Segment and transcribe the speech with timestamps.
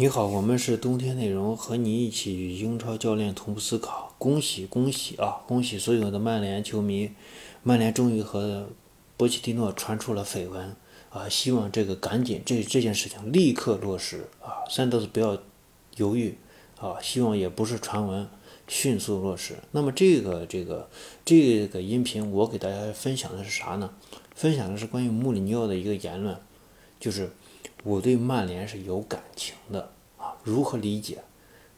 [0.00, 4.14] 你好，我们是冬天内容，和你一起与英超教练同步思考。
[4.16, 5.42] 恭喜恭喜啊！
[5.48, 7.10] 恭喜所有的曼联球迷，
[7.64, 8.68] 曼联终于和
[9.16, 10.76] 波切蒂诺传出了绯闻
[11.10, 11.28] 啊！
[11.28, 14.62] 希望这个赶紧这这件事情立刻落实啊！
[14.70, 15.36] 三德子不要
[15.96, 16.38] 犹豫
[16.78, 16.98] 啊！
[17.02, 18.28] 希望也不是传闻，
[18.68, 19.56] 迅速落实。
[19.72, 20.88] 那么这个这个
[21.24, 23.90] 这个音频我给大家分享的是啥呢？
[24.36, 26.38] 分享的是关于穆里尼奥的一个言论，
[27.00, 27.32] 就是。
[27.84, 31.22] 我对曼联是有感情的啊，如何理解？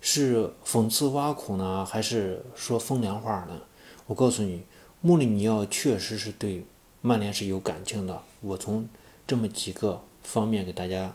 [0.01, 3.61] 是讽刺挖苦呢，还是说风凉话呢？
[4.07, 4.63] 我告诉你，
[5.03, 6.65] 穆里尼奥确实是对
[7.03, 8.23] 曼联是有感情的。
[8.41, 8.89] 我从
[9.27, 11.15] 这么几个方面给大家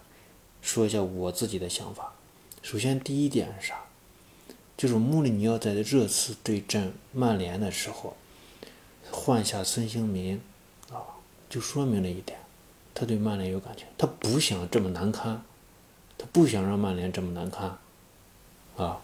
[0.62, 2.14] 说一下我自己的想法。
[2.62, 3.80] 首先，第一点是啥？
[4.78, 8.16] 就是穆里尼奥在热刺对阵曼联的时候
[9.10, 10.40] 换下孙兴民
[10.92, 11.18] 啊，
[11.50, 12.38] 就说明了一点。
[12.98, 15.44] 他对曼联有感情，他不想这么难堪，
[16.18, 17.78] 他不想让曼联这么难堪，
[18.78, 19.02] 啊，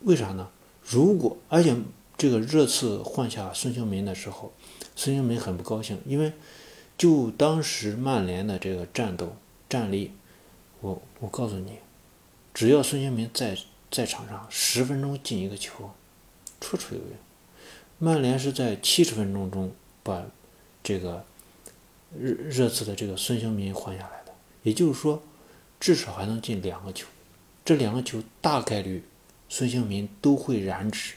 [0.00, 0.48] 为啥呢？
[0.84, 1.76] 如果而且
[2.16, 4.52] 这个热刺换下孙兴民的时候，
[4.96, 6.32] 孙兴民很不高兴，因为
[6.98, 9.36] 就当时曼联的这个战斗
[9.68, 10.10] 战力，
[10.80, 11.78] 我我告诉你，
[12.52, 13.56] 只要孙兴民在
[13.88, 15.92] 在场上十分钟进一个球，
[16.60, 17.14] 绰绰有余。
[18.00, 19.70] 曼联是在七十分钟中
[20.02, 20.26] 把
[20.82, 21.24] 这个。
[22.16, 25.22] 热热刺的这个孙兴民换下来的，也就是说，
[25.78, 27.06] 至少还能进两个球，
[27.64, 29.04] 这两个球大概率
[29.48, 31.14] 孙兴民都会染指，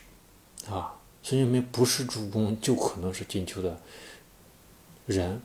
[0.70, 3.80] 啊，孙兴民不是助攻就可能是进球的
[5.06, 5.42] 人，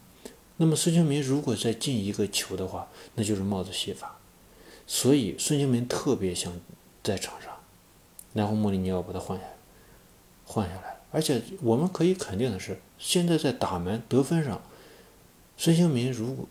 [0.57, 4.19] 那么孙兴民如果再进一个球的话，那就是帽子戏法，
[4.85, 6.53] 所以孙兴民特别想
[7.05, 7.53] 在场上，
[8.35, 9.55] 然后穆里尼奥把他换下来，
[10.45, 14.61] 换下来，而且我们可以肯定的是，现在在打门得分上。
[15.59, 16.47] 孙兴民如果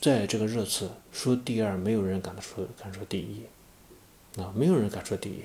[0.00, 5.42] 在这个热刺说第二，没有人敢说敢说第一，啊，没有人敢说第一，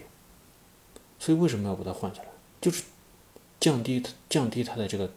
[1.19, 2.29] 所以为什么要把他换下来？
[2.61, 2.83] 就是
[3.59, 5.11] 降低他降低他的这个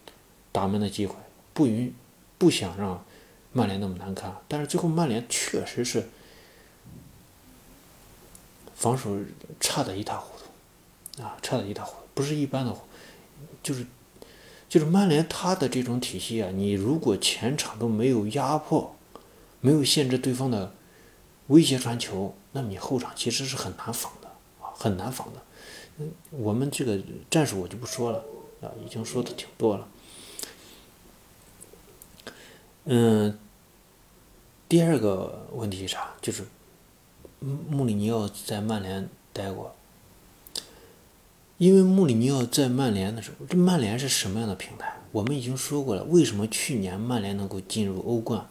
[0.50, 1.14] 打门的机会，
[1.52, 1.94] 不允
[2.36, 3.04] 不想让
[3.52, 4.36] 曼联那么难看。
[4.48, 6.08] 但是最后曼联确实是
[8.74, 9.16] 防守
[9.60, 10.36] 差的一塌糊
[11.16, 12.76] 涂，啊，差的一塌糊涂，不是一般的，
[13.62, 13.86] 就是。
[14.74, 18.96] 就是曼联他的这种体系啊，你如果前场都没有压迫，
[19.60, 20.74] 没有限制对方的
[21.46, 24.26] 威胁传球，那你后场其实是很难防的
[24.60, 25.40] 啊，很难防的。
[25.98, 26.98] 嗯，我们这个
[27.30, 28.24] 战术我就不说了
[28.62, 29.88] 啊，已经说的挺多了。
[32.86, 33.38] 嗯，
[34.68, 36.12] 第二个问题是啥？
[36.20, 36.44] 就是
[37.38, 39.72] 穆里尼奥在曼联待过。
[41.56, 44.96] 因为穆里尼奥在曼联的时候，这曼联是什么样的平台？
[45.12, 46.02] 我们已经说过了。
[46.04, 48.48] 为什么去年曼联能够进入欧冠？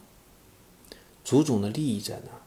[1.22, 2.40] 足总的利益在那儿，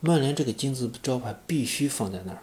[0.00, 2.42] 曼联这个金字招牌必须放在那儿。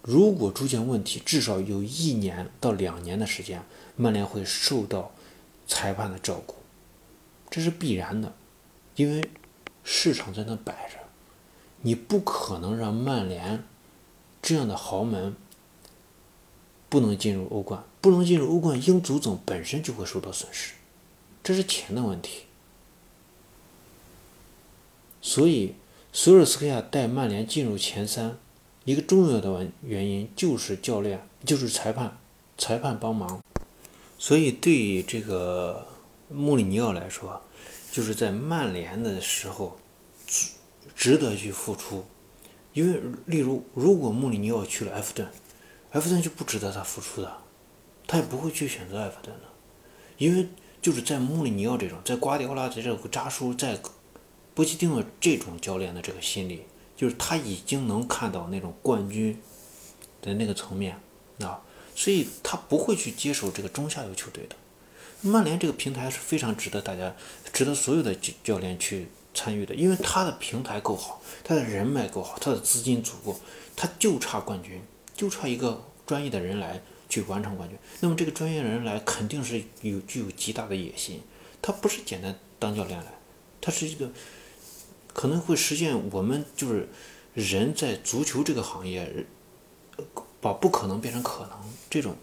[0.00, 3.62] 如果出现问题，至少有一年到两年的时间，
[3.96, 5.12] 曼联会受到
[5.66, 6.54] 裁判的照顾，
[7.50, 8.32] 这是必然的。
[8.96, 9.28] 因为
[9.84, 10.98] 市场在那摆着，
[11.82, 13.62] 你不可能让曼联
[14.40, 15.36] 这样的豪门。
[16.92, 20.74] 不能进入欧冠，不能进入欧冠，英足总本身就会受到损失，
[21.42, 22.42] 这是钱的问题。
[25.22, 25.74] 所以，
[26.12, 28.36] 索尔斯克亚带曼联进入前三，
[28.84, 32.18] 一个重要的原因就是教练，就是裁判，
[32.58, 33.42] 裁判帮忙。
[34.18, 35.86] 所以，对于这个
[36.28, 37.40] 穆里尼奥来说，
[37.90, 39.78] 就是在曼联的时候，
[40.94, 42.04] 值得去付出，
[42.74, 45.26] 因为，例如，如果穆里尼奥去了埃弗顿。
[45.92, 47.38] 埃弗顿就不值得他付出的，
[48.06, 49.44] 他也不会去选择埃弗顿的，
[50.18, 50.48] 因为
[50.80, 53.78] 就是在穆里尼奥这种，在瓜迪奥拉的这个扎叔，在
[54.54, 56.62] 波切蒂诺这种教练的这个心里，
[56.96, 59.40] 就是他已经能看到那种冠军
[60.20, 60.98] 的那个层面
[61.40, 61.60] 啊，
[61.94, 64.56] 所以他不会去接手这个中下游球队的。
[65.20, 67.14] 曼联这个平台是非常值得大家，
[67.52, 73.38] 值得所有的教教练去参与的，因为他的平台够好，他的人脉够好，他的资金足够，
[73.76, 74.82] 他就差冠军。
[75.22, 81.22] 就差一个专业的人来去完成冠军，那么这个专业人来肯定是有具有极大的野心，
[81.62, 83.06] 他不是简单当教练来，
[83.60, 84.10] 他是一个
[85.12, 86.88] 可能会实现我们就是
[87.34, 89.24] 人在足球这个行业
[90.40, 91.56] 把不可能变成可能
[91.88, 92.16] 这种，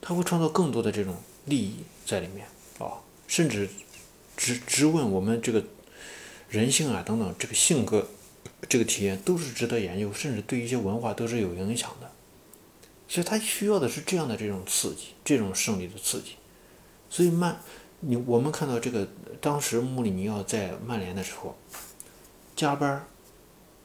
[0.00, 2.46] 他会创造更多的这种利益在里面
[2.78, 3.68] 啊，甚至
[4.36, 5.64] 直直问我们这个
[6.48, 8.06] 人性啊等等这个性格。
[8.68, 12.10] 这个体验都是值得研究，甚至对一些文化都是有影响的。
[13.06, 16.32] 其实他需要的是这样的这种刺激，这种胜利的刺激。
[17.10, 17.60] 所以曼，
[18.00, 19.06] 你我们看到这个
[19.40, 21.56] 当时穆里尼奥在曼联的时候，
[22.56, 23.06] 加班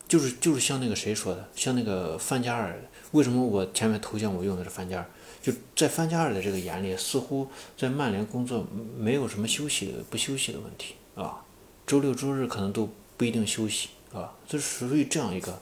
[0.08, 5.06] 就是就是像那个谁说的，像那个范加尔，为什么我前面头像我用的是范加尔？
[5.42, 7.48] 就在范加尔的这个眼里，似乎
[7.78, 8.66] 在曼联工作
[8.98, 11.44] 没有什么休息不休息的问题啊，
[11.86, 15.62] 周六周日可能都不一定休息啊，这属于这样一个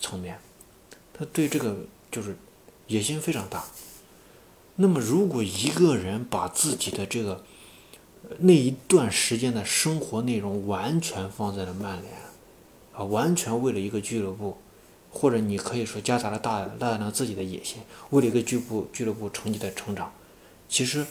[0.00, 0.38] 层面，
[1.12, 1.76] 他对这个
[2.10, 2.36] 就是
[2.86, 3.64] 野心非常大。
[4.76, 7.44] 那么，如果一个人把自己的这个
[8.38, 12.14] 那一段时间的生活内容完全放在了曼联，
[12.92, 14.58] 啊，完全为了一个俱乐部。
[15.10, 17.80] 或者你可以说夹杂了大大量自己的野心，
[18.10, 20.12] 为了一个俱乐部俱乐部成绩的成长，
[20.68, 21.04] 其实，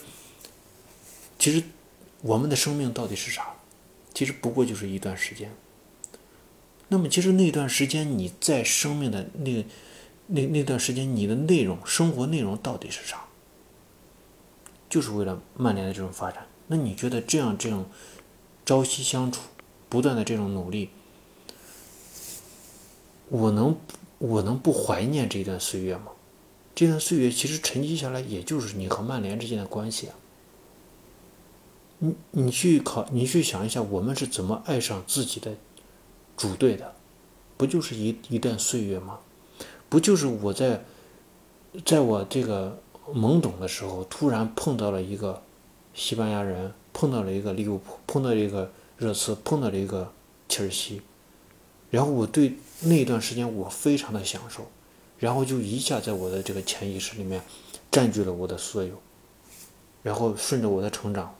[1.36, 1.64] 其实
[2.22, 3.56] 我们的生命到底是啥？
[4.14, 5.52] 其实不过就是一段时间。
[6.88, 9.64] 那么其实那段时间你在生命的那
[10.26, 13.24] 那那段时间你的内容生活内容到底是啥？
[14.88, 16.46] 就是为了曼联的这种发展。
[16.66, 17.86] 那你觉得这样这种
[18.64, 19.40] 朝夕相处，
[19.88, 20.90] 不断的这种努力？
[23.28, 23.76] 我能
[24.18, 26.12] 我能不怀念这段岁月吗？
[26.74, 30.14] 这段岁月其实沉积下来，也就是你和曼联之间的关系啊。
[31.98, 35.56] 你你去考，你去想一下，我们是怎么爱上自己的
[36.38, 36.94] 主队的？
[37.58, 39.18] 不就是一一段岁月吗？
[39.88, 40.84] 不就是我在
[41.84, 42.80] 在我这个
[43.12, 45.42] 懵懂的时候，突然碰到了一个
[45.92, 50.12] 西班牙人，碰到了一个利物浦，碰到了一个热刺，碰到了一个
[50.48, 51.02] 切尔西。
[51.90, 54.70] 然后我对那段时间我非常的享受，
[55.18, 57.42] 然后就一下在我的这个潜意识里面
[57.90, 59.00] 占据了我的所有，
[60.02, 61.34] 然后顺着我的成长，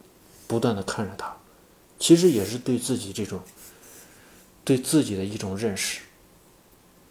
[0.47, 1.37] 不断的看着他，
[1.99, 3.41] 其实也是对自己这种
[4.69, 6.03] 对自己的一种认识，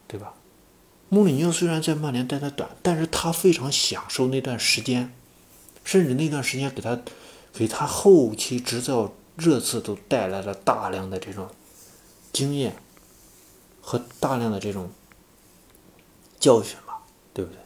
[0.07, 0.35] 对吧？
[1.09, 5.11] 穆里尼奥虽然在曼联待的短，但是他非常享受那段时间，
[5.83, 7.01] 甚至那段时间给他
[7.51, 11.49] 给他后期执教热刺都带来了大量的这种
[12.31, 12.75] 经验。
[13.81, 14.91] 和大量的这种
[16.39, 17.01] 教训吧，
[17.33, 17.57] 对不对？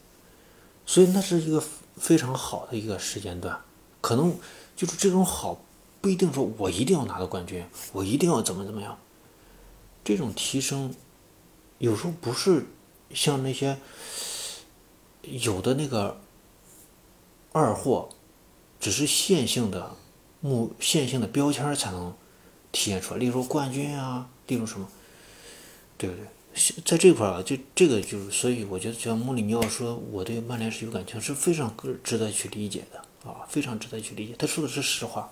[0.85, 1.61] 所以那是一个
[1.97, 3.59] 非常好的一个时间段，
[3.99, 4.37] 可能
[4.75, 5.61] 就是这种好，
[5.99, 8.97] 不一定说我一定要拿到冠军，我一定要怎么怎么样。
[10.03, 10.93] 这种提升，
[11.77, 12.67] 有时候不是
[13.13, 13.77] 像那些
[15.23, 16.21] 有的那个
[17.51, 18.09] 二货，
[18.79, 19.95] 只是线性的
[20.39, 22.15] 目线性的标签才能
[22.71, 24.89] 体现出来，例如冠军啊，例如什么。
[25.97, 26.25] 对不对？
[26.83, 31.71] 在这块儿啊，就这个就是，所以我觉得像穆里尼奥说我对曼联是有感情，是非常
[32.03, 34.33] 值得去理解的啊，非常值得去理解。
[34.35, 35.31] 他说的是实话。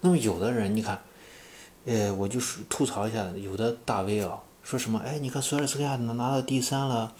[0.00, 1.04] 那么有的人，你看，
[1.86, 4.98] 呃，我就是吐槽一下，有的大 V 啊，说什么？
[5.00, 7.12] 哎，你看索尔斯克亚能拿到第三了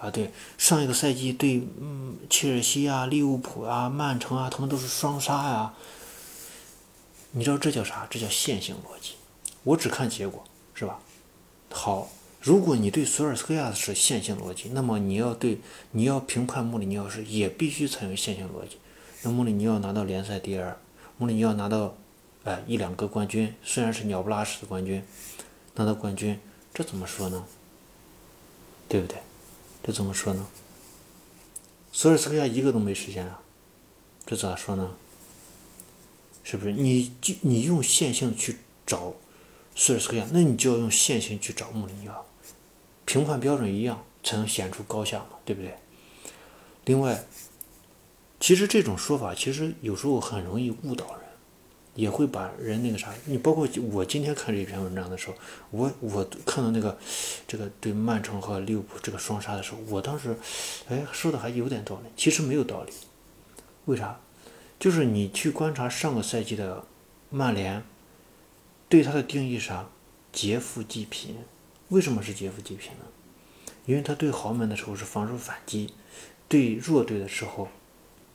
[0.00, 0.10] 啊？
[0.10, 5.74] 对，上一个赛季对嗯切尔西啊、利物浦啊、曼城啊，他们都是双杀呀。
[7.32, 8.06] 你知道这叫啥？
[8.08, 9.16] 这叫线性逻辑。
[9.64, 10.42] 我只看结果，
[10.74, 10.98] 是吧？
[11.70, 12.08] 好，
[12.40, 15.60] 如果你对索尔斯克亚是线性逻辑，那么你要对
[15.90, 18.78] 你要评判穆里尼奥是也必须采用线性逻辑。
[19.22, 20.78] 那穆里尼奥拿到联赛第二，
[21.18, 21.94] 穆里尼奥拿到，
[22.46, 25.02] 哎一两个冠军，虽然是鸟不拉屎的冠军，
[25.74, 26.38] 拿到冠军，
[26.72, 27.44] 这怎么说呢？
[28.88, 29.18] 对不对？
[29.82, 30.46] 这怎么说呢？
[31.92, 33.42] 索尔斯克亚一个都没实现啊，
[34.24, 34.94] 这咋说呢？
[36.44, 36.72] 是不是？
[36.72, 39.14] 你就你用线性去找。
[39.74, 42.24] 索尔斯克亚，那你就要用线性去找穆里尼奥，
[43.04, 45.74] 评判标准一样，才能显出高下嘛，对不对？
[46.84, 47.24] 另外，
[48.38, 51.25] 其实这种说法其实有时候很容易误导人，
[51.96, 53.12] 也会把人那个啥。
[53.24, 55.34] 你包括我今天看这篇文章的时候，
[55.70, 56.96] 我我看到那个
[57.48, 60.36] 这个对曼城和利物浦这个双杀的时候，我当时
[60.88, 62.92] 哎说的还有点道理，其实没有道理。
[63.86, 64.20] 为啥？
[64.78, 66.84] 就是你去观察上个赛季的
[67.30, 67.82] 曼联。
[68.88, 69.88] 对他的定义啥？
[70.32, 71.38] 劫富济贫。
[71.88, 73.04] 为什么是劫富济贫呢？
[73.84, 75.94] 因为他对豪门的时候是防守反击，
[76.46, 77.68] 对弱队的时候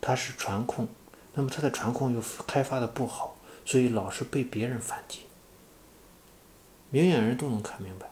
[0.01, 0.88] 他是传控。
[1.34, 3.30] 那么他的传控又开发的不好，
[3.65, 5.22] 所以老是被别人反击。
[6.89, 8.10] 明眼人都能看明白。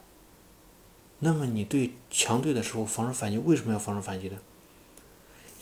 [1.19, 4.37] 那么你对强队的时候防守反击，为什么要防守反击呢？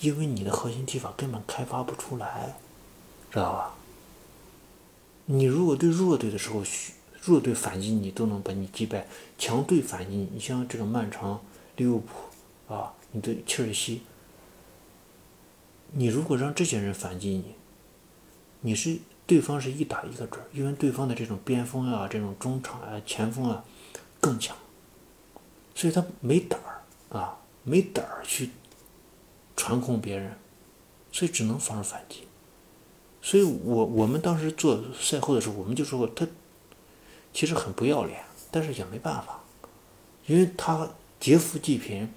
[0.01, 2.57] 因为你的核心踢法根本开发不出来，
[3.31, 3.75] 知道吧？
[5.25, 6.63] 你如果对弱队的时候，
[7.23, 9.07] 弱队反击你都能把你击败，
[9.39, 11.39] 强队反击你，像这个曼城、
[11.75, 14.03] 利物浦啊，你对切尔西，
[15.93, 17.55] 你如果让这些人反击你，
[18.61, 23.63] 你是对方是一打一个准，因为对方的这种边锋啊、这种中场啊、前锋啊
[24.19, 24.55] 更强，
[25.75, 26.81] 所以他没胆儿
[27.15, 28.51] 啊，没胆儿去
[29.55, 30.35] 传控别人，
[31.11, 32.25] 所以只能防守反击。
[33.21, 36.25] 所以我我们当时做赛后的时候，我们就说过他
[37.33, 39.41] 其实很不要脸，但是也没办法，
[40.25, 42.09] 因为他劫富济贫，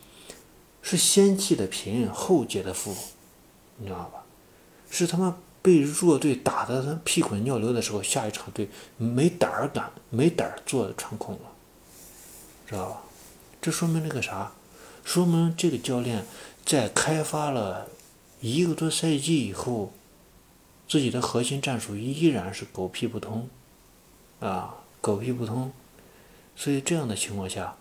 [0.81, 2.95] 是先弃的贫，后劫的富，
[3.79, 4.25] 你知道吧？
[4.89, 11.41] 是他妈被弱队打得他屁滚尿流的时候，下一场队没胆儿敢，没胆儿做传控了，
[12.67, 13.03] 知道吧？
[13.61, 14.53] 这说明那个啥？
[15.05, 16.25] 说明这个教练
[16.65, 17.89] 在开发了
[18.41, 19.93] 一个多赛季以后，
[20.89, 23.49] 自己的核心战术依然是狗屁不通，
[24.41, 25.73] 啊，狗屁不通。
[26.57, 27.77] 所以这样的情况下，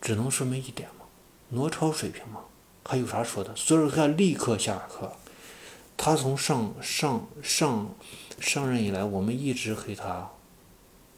[0.00, 1.04] 只能说明一点嘛，
[1.50, 2.40] 挪超水平嘛，
[2.84, 3.54] 还有啥说的？
[3.54, 5.12] 索尔克亚立刻下课。
[5.96, 7.94] 他从上上上
[8.40, 10.30] 上任以来，我们一直黑他，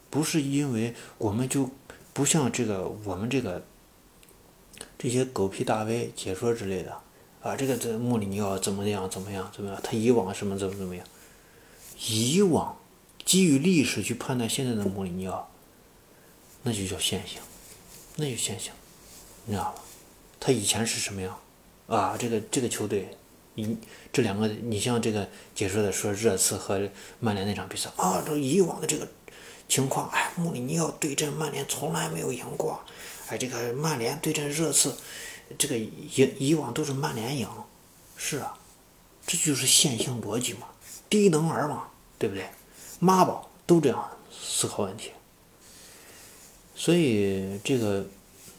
[0.09, 1.69] 不是因为我们就
[2.13, 3.65] 不像这个我们这个
[4.97, 7.01] 这些狗屁大 V 解说之类的
[7.41, 11.05] 啊，这个这穆里尼奥怎么样怎么样怎么样，他以往什么怎么怎么样，
[12.07, 12.77] 以往
[13.25, 15.49] 基于历史去判断现在的穆里尼奥，
[16.63, 17.41] 那就叫现象，
[18.15, 18.73] 那就现象，
[19.45, 19.75] 你知道吧？
[20.39, 21.37] 他以前是什么样
[21.87, 22.15] 啊？
[22.17, 23.17] 这个这个球队。
[23.57, 23.75] 你
[24.13, 26.87] 这两个，你像这个解说的说热刺和
[27.19, 29.07] 曼联那场比赛啊，这以往的这个
[29.67, 32.79] 情况，哎，穆里尼奥对阵曼联从来没有赢过，
[33.29, 34.95] 哎，这个曼联对阵热刺，
[35.57, 37.49] 这个以以往都是曼联赢，
[38.15, 38.55] 是啊，
[39.25, 40.67] 这就是线性逻辑嘛，
[41.09, 41.87] 低能儿嘛，
[42.19, 42.47] 对不对？
[42.99, 45.11] 妈宝都这样思考问题，
[46.75, 48.05] 所以这个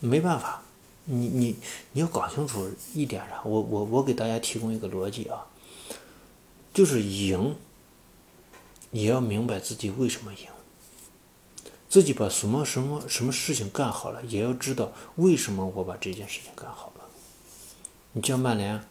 [0.00, 0.64] 没办法。
[1.10, 1.56] 你你
[1.92, 3.40] 你要搞清楚一点啥？
[3.42, 5.46] 我我我给大家提供一个逻辑啊，
[6.74, 7.56] 就是赢，
[8.90, 10.46] 也要明白自己为什么赢，
[11.88, 17.04] 自己把什么什么什么事情干好了，也要知道为什么我把这件事情干好了。
[18.12, 18.84] 你像曼联，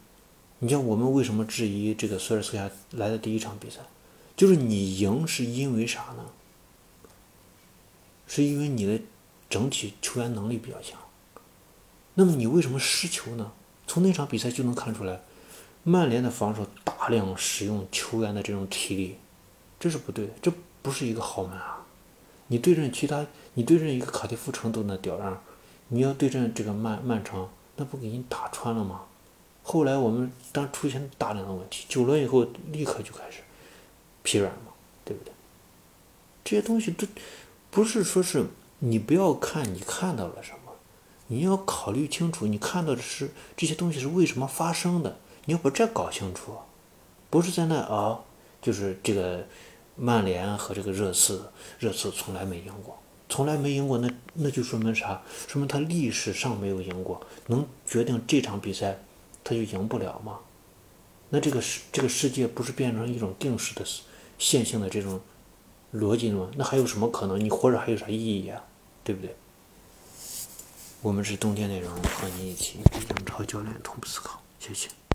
[0.58, 3.82] 你像我们为什么质疑这个索尔斯克亚来的第一场比赛，
[4.36, 6.26] 就是你赢是因为啥呢？
[8.26, 9.00] 是因为你的
[9.48, 11.00] 整体球员能力比较强。
[12.20, 13.52] 那么你为什么失球呢？
[13.86, 15.22] 从那场比赛就能看出来，
[15.84, 19.18] 曼联的防守大量使用球员的这种体力，
[19.80, 21.86] 这是不对，这不是一个豪门啊！
[22.48, 25.44] 你对阵其他，你对阵一个卡迪夫城都那屌样，
[25.90, 29.02] 你要对阵这个曼曼城，那不给你打穿了吗？
[29.62, 33.42] 后来我们当出现大量的问题，九轮以后立刻就开始
[34.24, 34.72] 疲软嘛，
[35.06, 35.32] 对不对？
[36.44, 37.06] 这些东西都
[37.70, 38.44] 不是说是
[38.80, 40.52] 你不要看你看到了什。
[41.28, 45.18] 你要考虑清楚，你看到的是这些东西是为什么发生的？
[45.46, 46.54] 你要把这搞清楚，
[47.30, 48.20] 不是在那啊，
[48.62, 49.46] 就是这个
[49.96, 52.98] 曼联和这个热刺，热刺从来没赢过，
[53.30, 55.22] 从来没赢过，那那就说明啥？
[55.48, 59.00] 说明他历史上没有赢过，能决定这场比赛
[59.44, 60.40] 他就赢不了吗？
[61.30, 63.86] 那这个世这个世界不是变成一种定式的
[64.38, 65.20] 线性的这种
[65.94, 66.52] 逻辑了吗？
[66.56, 67.38] 那还有什么可能？
[67.40, 68.64] 你活着还有啥意义啊？
[69.04, 69.36] 对不对？
[71.02, 74.98] 我们是冬天内容，和你一起杨超教练同步思考，谢谢。